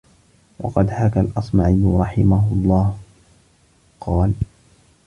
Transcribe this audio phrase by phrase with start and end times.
[0.59, 2.97] وَقَدْ حَكَى الْأَصْمَعِيُّ رَحِمَهُ اللَّهُ
[4.01, 4.33] قَالَ